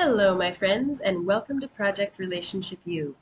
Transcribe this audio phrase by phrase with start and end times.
[0.00, 3.16] Hello, my friends, and welcome to Project Relationship U.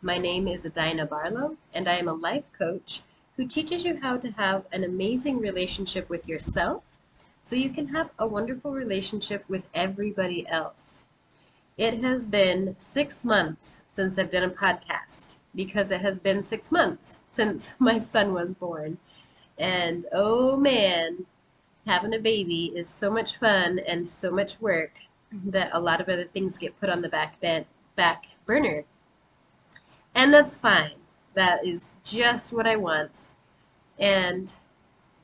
[0.00, 3.02] My name is Adina Barlow, and I am a life coach
[3.36, 6.84] who teaches you how to have an amazing relationship with yourself
[7.44, 11.04] so you can have a wonderful relationship with everybody else.
[11.76, 16.72] It has been six months since I've done a podcast because it has been six
[16.72, 18.96] months since my son was born.
[19.58, 21.26] And oh man,
[21.86, 24.92] having a baby is so much fun and so much work
[25.44, 27.40] that a lot of other things get put on the back
[27.96, 28.84] back burner.
[30.14, 30.96] And that's fine.
[31.34, 33.32] That is just what I want.
[33.98, 34.52] And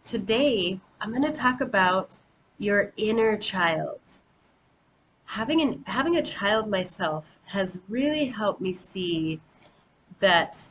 [0.04, 2.16] today I'm going to talk about
[2.56, 4.00] your inner child.
[5.26, 9.40] Having an having a child myself has really helped me see
[10.20, 10.68] that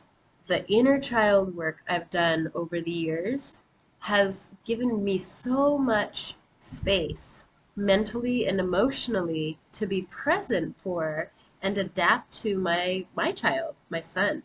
[0.48, 3.58] the inner child work I've done over the years
[4.00, 7.44] has given me so much space
[7.78, 11.30] mentally and emotionally to be present for
[11.62, 14.42] and adapt to my my child, my son.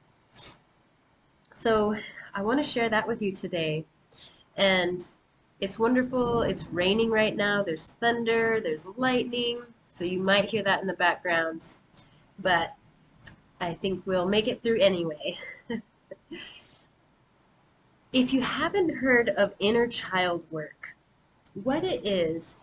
[1.54, 1.96] So
[2.34, 3.86] I want to share that with you today.
[4.56, 5.04] And
[5.60, 6.44] it's wonderful.
[6.44, 7.64] It's raining right now.
[7.64, 11.76] There's thunder, there's lightning, so you might hear that in the background.
[12.40, 12.76] But
[13.60, 15.38] I think we'll make it through anyway.
[18.12, 20.90] If you haven't heard of inner child work,
[21.56, 22.58] what it is,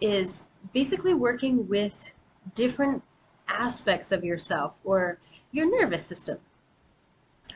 [0.00, 2.10] is basically working with
[2.54, 3.02] different
[3.48, 5.18] aspects of yourself or
[5.52, 6.38] your nervous system.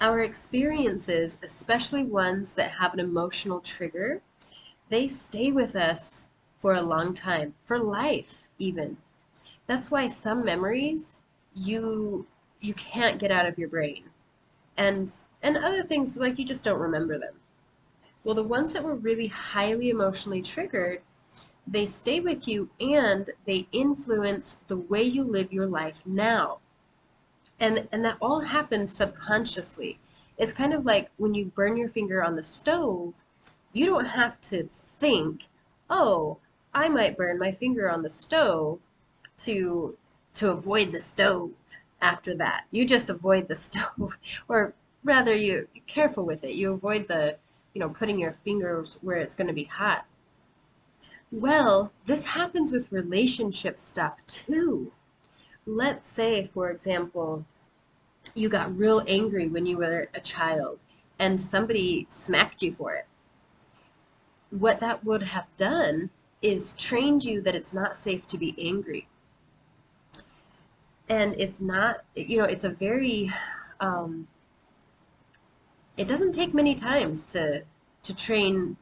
[0.00, 4.22] Our experiences, especially ones that have an emotional trigger,
[4.88, 6.28] they stay with us
[6.58, 8.98] for a long time, for life even.
[9.66, 11.20] That's why some memories
[11.54, 12.26] you
[12.60, 14.04] you can't get out of your brain.
[14.76, 17.34] And and other things like you just don't remember them.
[18.24, 21.02] Well, the ones that were really highly emotionally triggered,
[21.70, 26.60] they stay with you and they influence the way you live your life now.
[27.60, 29.98] And and that all happens subconsciously.
[30.38, 33.22] It's kind of like when you burn your finger on the stove,
[33.72, 35.44] you don't have to think,
[35.90, 36.38] "Oh,
[36.72, 38.88] I might burn my finger on the stove
[39.38, 39.98] to
[40.34, 41.52] to avoid the stove."
[42.00, 44.16] After that, you just avoid the stove,
[44.48, 44.72] or
[45.04, 46.54] rather you are careful with it.
[46.54, 47.36] You avoid the,
[47.74, 50.06] you know, putting your fingers where it's going to be hot.
[51.30, 54.92] Well, this happens with relationship stuff too.
[55.66, 57.44] Let's say, for example,
[58.34, 60.78] you got real angry when you were a child
[61.18, 63.06] and somebody smacked you for it.
[64.50, 69.06] What that would have done is trained you that it's not safe to be angry.
[71.08, 73.30] And it's not, you know, it's a very
[73.80, 74.28] um,
[75.96, 77.64] it doesn't take many times to
[78.04, 78.76] to train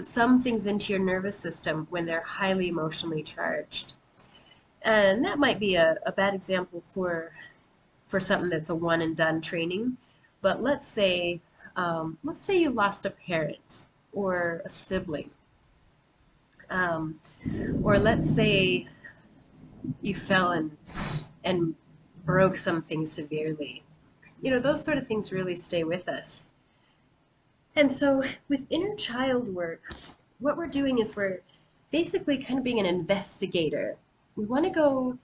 [0.00, 3.94] some things into your nervous system when they're highly emotionally charged.
[4.82, 7.32] And that might be a, a bad example for
[8.06, 9.96] for something that's a one and done training.
[10.40, 11.40] But let's say
[11.76, 15.30] um, let's say you lost a parent or a sibling.
[16.70, 17.20] Um,
[17.82, 18.88] or let's say
[20.02, 20.76] you fell and
[21.44, 21.74] and
[22.24, 23.82] broke something severely
[24.40, 26.50] you know, those sort of things really stay with us.
[27.78, 29.80] And so with inner child work,
[30.40, 31.42] what we're doing is we're
[31.92, 33.96] basically kind of being an investigator.
[34.34, 35.16] We want to go,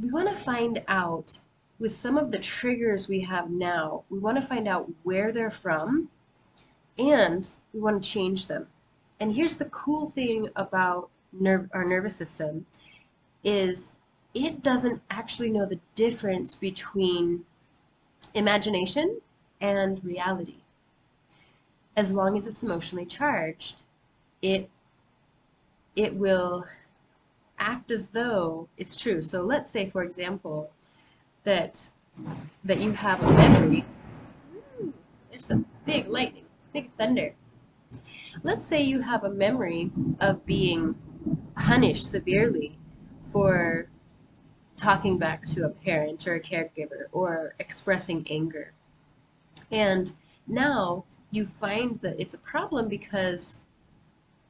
[0.00, 1.38] we want to find out
[1.78, 5.50] with some of the triggers we have now, we want to find out where they're
[5.50, 6.08] from
[6.98, 8.68] and we want to change them.
[9.20, 11.10] And here's the cool thing about
[11.44, 12.64] our nervous system
[13.44, 13.92] is
[14.32, 17.44] it doesn't actually know the difference between
[18.32, 19.20] imagination
[19.60, 20.60] and reality.
[21.96, 23.82] As long as it's emotionally charged,
[24.42, 24.68] it
[25.94, 26.66] it will
[27.58, 29.22] act as though it's true.
[29.22, 30.70] So let's say, for example,
[31.44, 31.88] that
[32.64, 33.84] that you have a memory.
[34.80, 34.92] Ooh,
[35.30, 37.34] there's some big lightning, big thunder.
[38.42, 39.90] Let's say you have a memory
[40.20, 40.96] of being
[41.54, 42.78] punished severely
[43.20, 43.88] for
[44.76, 48.72] talking back to a parent or a caregiver or expressing anger.
[49.70, 50.12] And
[50.46, 51.04] now
[51.36, 53.64] you find that it's a problem because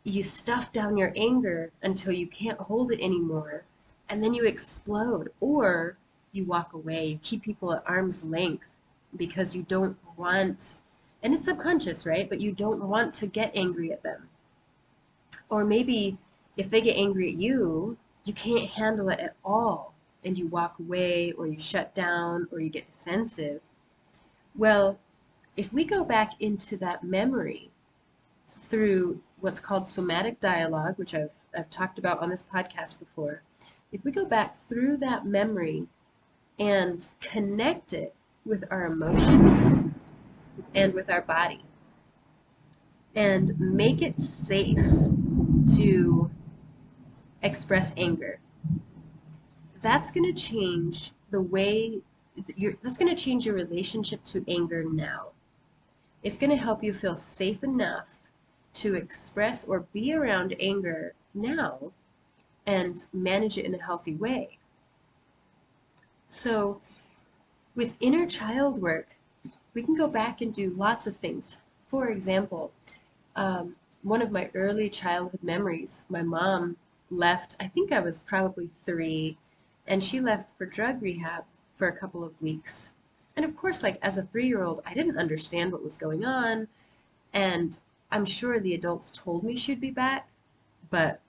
[0.05, 3.65] you stuff down your anger until you can't hold it anymore
[4.09, 5.97] and then you explode or
[6.33, 8.77] you walk away you keep people at arm's length
[9.17, 10.79] because you don't want
[11.23, 14.29] and it's subconscious right but you don't want to get angry at them
[15.51, 16.17] or maybe
[16.57, 19.95] if they get angry at you you can't handle it at all
[20.25, 23.61] and you walk away or you shut down or you get defensive.
[24.57, 24.99] Well,
[25.57, 27.71] if we go back into that memory
[28.47, 33.43] through what's called somatic dialogue, which I've, I've talked about on this podcast before,
[33.93, 35.87] if we go back through that memory
[36.59, 38.15] and connect it
[38.45, 39.81] with our emotions
[40.75, 41.63] and with our body
[43.15, 44.77] and make it safe
[45.77, 46.31] to
[47.43, 48.39] express anger,
[49.81, 52.01] that's going to change the way
[52.83, 55.29] that's going to change your relationship to anger now.
[56.27, 58.19] It's going to help you feel safe enough
[58.83, 61.93] to express or be around anger now
[62.67, 64.59] and manage it in a healthy way.
[66.29, 66.81] So,
[67.77, 69.11] with inner child work,
[69.73, 71.59] we can go back and do lots of things.
[71.85, 72.73] For example,
[73.37, 76.77] um, one of my early childhood memories, my mom
[77.09, 79.39] left, I think I was probably three,
[79.87, 81.45] and she left for drug rehab
[81.77, 82.96] for a couple of weeks.
[83.37, 86.25] And of course, like as a three year old, I didn't understand what was going
[86.25, 86.69] on.
[87.35, 87.79] And
[88.11, 90.29] I'm sure the adults told me she'd be back,
[90.91, 91.21] but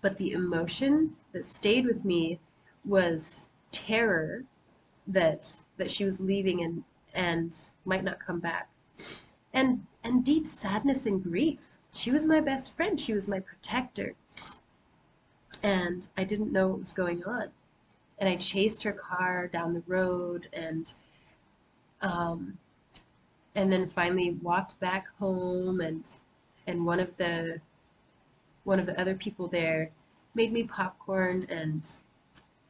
[0.00, 2.38] but the emotion that stayed with me
[2.84, 4.44] was terror
[5.06, 6.84] that that she was leaving and
[7.14, 8.68] and might not come back.
[9.54, 11.78] And and deep sadness and grief.
[11.94, 13.00] She was my best friend.
[13.00, 14.14] She was my protector.
[15.62, 17.50] And I didn't know what was going on
[18.18, 20.92] and I chased her car down the road and
[22.00, 22.58] um,
[23.54, 26.04] and then finally walked back home and
[26.66, 27.60] and one of the
[28.64, 29.90] one of the other people there
[30.34, 31.88] made me popcorn and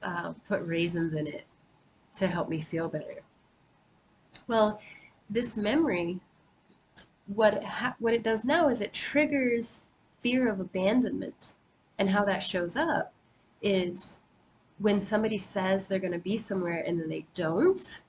[0.02, 1.44] uh, put raisins in it
[2.14, 3.22] to help me feel better.
[4.46, 4.80] Well,
[5.28, 6.20] this memory,
[7.26, 9.82] what it ha- what it does now is it triggers
[10.22, 11.54] fear of abandonment,
[11.98, 13.12] and how that shows up
[13.60, 14.20] is
[14.78, 18.00] when somebody says they're going to be somewhere and then they don't,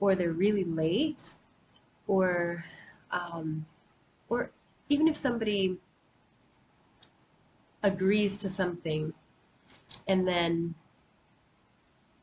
[0.00, 1.34] or they're really late,
[2.06, 2.64] or
[3.10, 3.66] um,
[4.28, 4.50] or
[4.88, 5.78] even if somebody
[7.82, 9.12] agrees to something
[10.08, 10.74] and then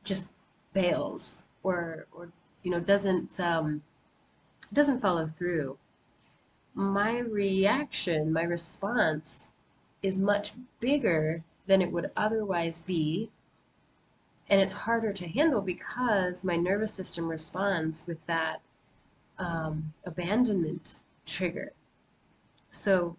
[0.04, 0.28] just
[0.74, 2.30] bails or or
[2.64, 3.82] you know doesn't um,
[4.74, 5.78] doesn't follow through
[6.74, 9.52] my reaction my response
[10.02, 13.30] is much bigger than it would otherwise be
[14.52, 18.60] and it's harder to handle because my nervous system responds with that
[19.40, 21.72] um, abandonment trigger.
[22.70, 23.16] So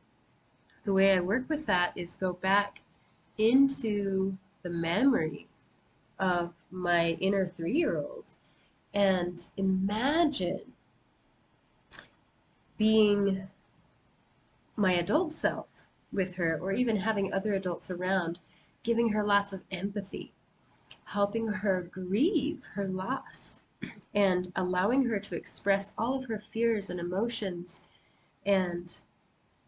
[0.85, 2.83] the way I work with that is go back
[3.39, 5.49] into the memory
[6.19, 8.27] of my inner three year old
[8.93, 10.61] and imagine
[12.77, 13.49] being
[14.77, 15.67] my adult self
[16.13, 18.39] with her or even having other adults around,
[18.83, 20.31] giving her lots of empathy
[21.05, 23.61] helping her grieve her loss
[24.15, 27.83] and allowing her to express all of her fears and emotions
[28.45, 28.99] and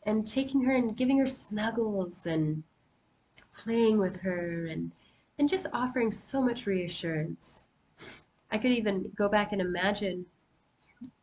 [0.06, 2.62] and taking her and giving her snuggles and
[3.53, 4.93] playing with her and
[5.38, 7.65] and just offering so much reassurance.
[8.50, 10.26] I could even go back and imagine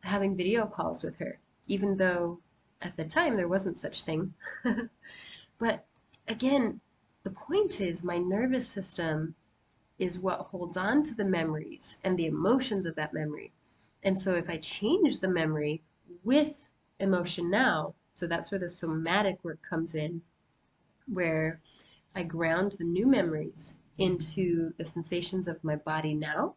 [0.00, 2.40] having video calls with her, even though
[2.82, 4.34] at the time there wasn't such thing.
[5.58, 5.86] but
[6.28, 6.80] again,
[7.22, 9.34] the point is my nervous system
[9.98, 13.52] is what holds on to the memories and the emotions of that memory.
[14.02, 15.82] And so if I change the memory
[16.24, 16.68] with
[16.98, 20.22] emotion now, so that's where the somatic work comes in,
[21.06, 21.60] where
[22.14, 26.54] I ground the new memories into the sensations of my body now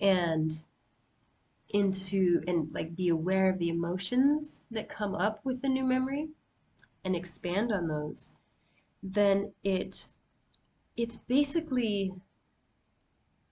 [0.00, 0.62] and
[1.70, 6.28] into and like be aware of the emotions that come up with the new memory
[7.04, 8.34] and expand on those
[9.02, 10.08] then it
[10.96, 12.12] it's basically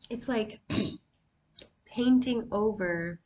[0.09, 0.61] it's like
[1.85, 3.21] painting over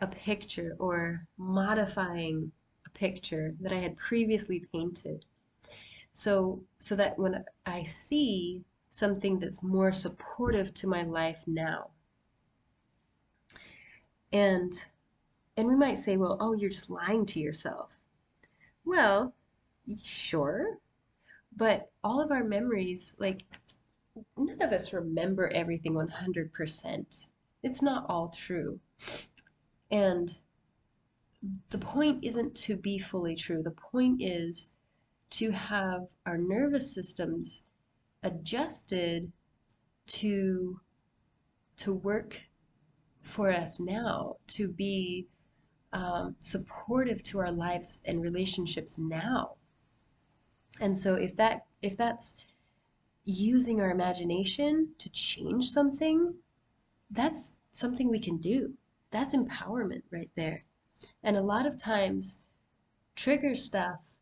[0.00, 2.52] a picture or modifying
[2.86, 5.24] a picture that I had previously painted.
[6.12, 8.64] So so that when I see
[8.96, 11.90] something that's more supportive to my life now.
[14.32, 14.72] And
[15.56, 18.00] and we might say, well, oh, you're just lying to yourself.
[18.84, 19.34] Well,
[20.02, 20.78] sure.
[21.56, 23.44] But all of our memories, like
[24.36, 27.28] none of us remember everything 100%.
[27.62, 28.80] It's not all true.
[29.90, 30.38] And
[31.70, 33.62] the point isn't to be fully true.
[33.62, 34.72] The point is
[35.30, 37.64] to have our nervous systems
[38.22, 39.32] adjusted
[40.06, 40.80] to
[41.76, 42.40] to work
[43.20, 45.26] for us now, to be
[45.92, 49.56] um, supportive to our lives and relationships now.
[50.80, 52.34] And so if that if that's
[53.26, 56.34] using our imagination to change something,
[57.10, 58.72] that's something we can do.
[59.10, 60.62] That's empowerment right there.
[61.22, 62.38] And a lot of times,
[63.16, 64.16] trigger stuff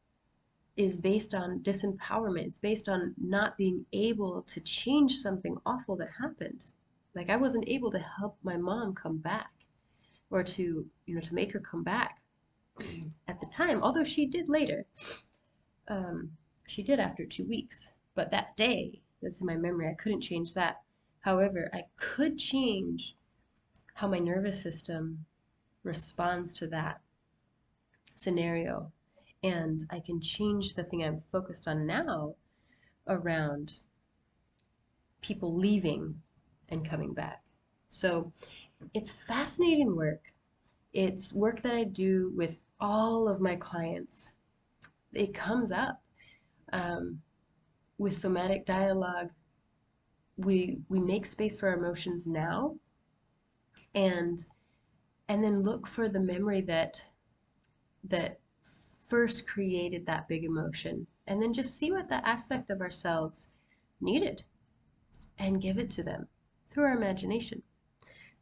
[0.76, 2.46] is based on disempowerment.
[2.46, 6.64] It's based on not being able to change something awful that happened.
[7.14, 9.52] Like I wasn't able to help my mom come back
[10.30, 12.20] or to, you know, to make her come back
[13.28, 14.86] at the time, although she did later.
[15.86, 16.32] Um,
[16.66, 17.92] she did after two weeks.
[18.14, 20.82] But that day, that's in my memory, I couldn't change that.
[21.20, 23.16] However, I could change
[23.94, 25.24] how my nervous system
[25.82, 27.00] responds to that
[28.14, 28.92] scenario.
[29.42, 32.34] And I can change the thing I'm focused on now
[33.06, 33.80] around
[35.20, 36.20] people leaving
[36.68, 37.42] and coming back.
[37.88, 38.32] So
[38.92, 40.32] it's fascinating work.
[40.92, 44.32] It's work that I do with all of my clients.
[45.12, 46.02] It comes up
[46.72, 47.20] um,
[47.98, 49.30] with somatic dialogue.
[50.36, 52.76] We we make space for our emotions now,
[53.94, 54.44] and
[55.28, 57.00] and then look for the memory that
[58.04, 58.40] that
[59.06, 63.50] first created that big emotion, and then just see what that aspect of ourselves
[64.00, 64.44] needed,
[65.38, 66.28] and give it to them
[66.66, 67.62] through our imagination.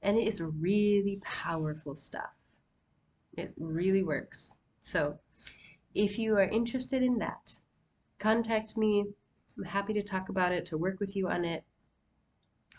[0.03, 2.33] And it is really powerful stuff.
[3.37, 4.55] It really works.
[4.81, 5.19] So,
[5.95, 7.61] if you are interested in that,
[8.19, 9.07] contact me.
[9.57, 11.65] I'm happy to talk about it, to work with you on it.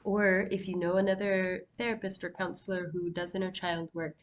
[0.04, 4.16] Or if you know another therapist or counselor who does inner child work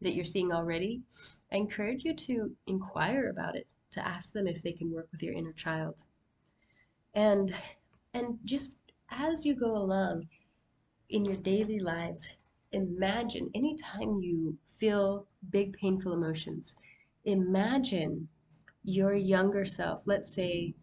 [0.00, 1.02] that you're seeing already,
[1.52, 5.22] I encourage you to inquire about it, to ask them if they can work with
[5.22, 6.04] your inner child.
[7.14, 7.54] And
[8.14, 8.76] and just
[9.10, 10.28] as you go along
[11.10, 12.28] in your daily lives,
[12.72, 16.76] imagine anytime you feel big painful emotions,
[17.24, 18.28] imagine
[18.84, 20.74] your younger self, let's say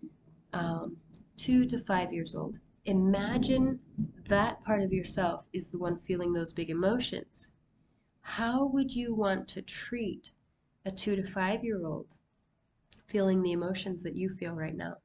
[0.54, 0.98] um,
[1.38, 3.80] two to five years old, imagine
[4.28, 7.52] that part of yourself is the one feeling those big emotions.
[8.22, 10.32] How would you want to treat
[10.86, 12.18] a two to five year old
[13.06, 14.98] feeling the emotions that you feel right now?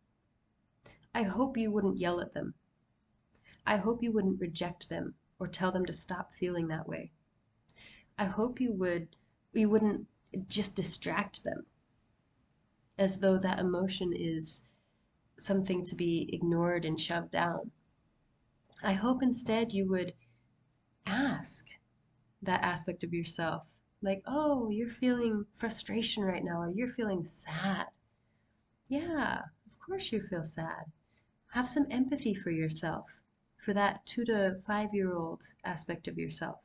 [1.15, 2.55] I hope you wouldn't yell at them.
[3.67, 7.13] I hope you wouldn't reject them or tell them to stop feeling that way.
[8.19, 9.17] I hope you would
[9.53, 10.07] you wouldn't
[10.47, 11.67] just distract them
[12.99, 14.65] as though that emotion is
[15.39, 17.71] something to be ignored and shoved down.
[18.83, 20.15] I hope instead you would
[21.07, 21.67] ask
[22.43, 23.79] that aspect of yourself.
[24.01, 27.87] Like, oh, you're feeling frustration right now, or you're feeling sad.
[28.89, 30.93] Yeah, of course you feel sad.
[31.53, 33.23] Have some empathy for yourself,
[33.57, 36.61] for that two to five year old aspect of yourself.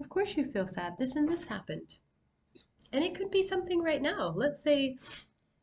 [0.00, 0.96] Of course you feel sad.
[0.98, 1.98] This and this happened.
[2.92, 4.32] And it could be something right now.
[4.36, 4.96] Let's say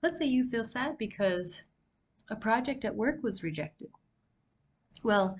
[0.03, 1.61] Let's say you feel sad because
[2.33, 3.91] a project at work was rejected.
[5.03, 5.37] Well,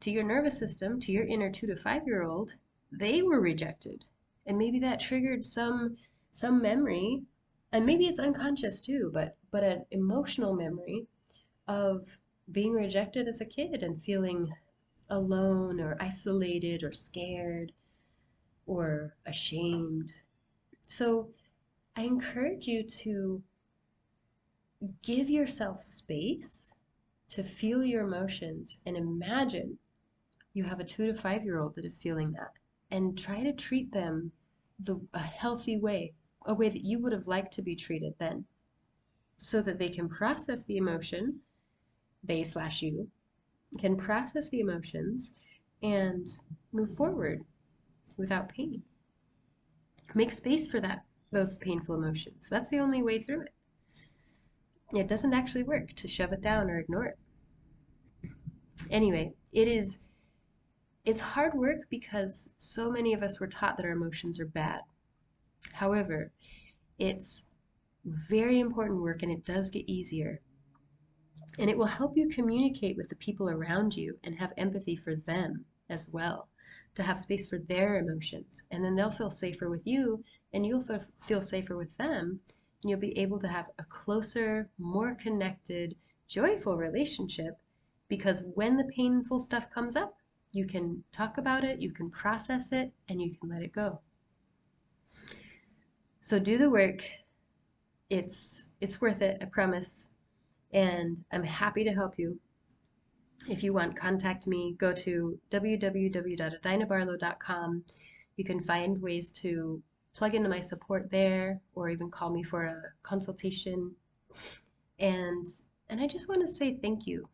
[0.00, 2.56] to your nervous system, to your inner two to five year old,
[2.92, 4.04] they were rejected.
[4.46, 5.96] And maybe that triggered some
[6.32, 7.22] some memory,
[7.72, 11.06] and maybe it's unconscious too, but but an emotional memory
[11.66, 12.18] of
[12.52, 14.52] being rejected as a kid and feeling
[15.08, 17.72] alone or isolated or scared
[18.66, 20.10] or ashamed.
[20.82, 21.30] So
[21.96, 23.42] I encourage you to
[25.02, 26.74] give yourself space
[27.28, 29.78] to feel your emotions and imagine
[30.52, 32.52] you have a two to five year old that is feeling that
[32.90, 34.30] and try to treat them
[34.80, 36.12] the a healthy way
[36.46, 38.44] a way that you would have liked to be treated then
[39.38, 41.40] so that they can process the emotion
[42.22, 43.08] they slash you
[43.78, 45.34] can process the emotions
[45.82, 46.38] and
[46.72, 47.44] move forward
[48.16, 48.82] without pain.
[50.14, 52.48] Make space for that those painful emotions.
[52.48, 53.53] That's the only way through it
[54.92, 57.18] it doesn't actually work to shove it down or ignore it.
[58.90, 59.98] Anyway, it is
[61.04, 64.80] it's hard work because so many of us were taught that our emotions are bad.
[65.72, 66.32] However,
[66.98, 67.44] it's
[68.04, 70.40] very important work and it does get easier.
[71.58, 75.14] And it will help you communicate with the people around you and have empathy for
[75.14, 76.48] them as well,
[76.94, 78.64] to have space for their emotions.
[78.70, 80.84] And then they'll feel safer with you and you'll
[81.20, 82.40] feel safer with them
[82.90, 85.96] you'll be able to have a closer, more connected,
[86.28, 87.58] joyful relationship
[88.08, 90.16] because when the painful stuff comes up,
[90.52, 93.98] you can talk about it, you can process it, and you can let it go.
[96.20, 97.02] So do the work.
[98.08, 100.10] It's it's worth it, I promise.
[100.72, 102.38] And I'm happy to help you.
[103.48, 104.74] If you want, contact me.
[104.78, 107.84] Go to www.adinabarlow.com.
[108.36, 109.82] You can find ways to
[110.14, 113.94] plug into my support there or even call me for a consultation.
[114.98, 115.48] And
[115.88, 117.24] and I just want to say thank you.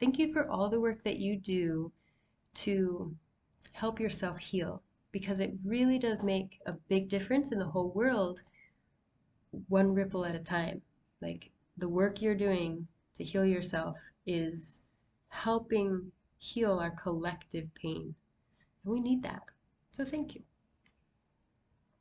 [0.00, 1.92] Thank you for all the work that you do
[2.54, 3.14] to
[3.72, 4.82] help yourself heal
[5.12, 8.40] because it really does make a big difference in the whole world
[9.68, 10.80] one ripple at a time.
[11.20, 14.82] Like the work you're doing to heal yourself is
[15.28, 18.14] helping heal our collective pain.
[18.84, 19.42] And we need that.
[19.90, 20.42] So thank you.